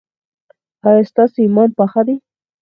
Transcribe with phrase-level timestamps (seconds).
[0.87, 2.15] ایا ستاسو ایمان پاخه دی؟